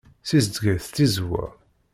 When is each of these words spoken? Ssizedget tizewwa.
Ssizedget 0.23 0.83
tizewwa. 0.95 1.45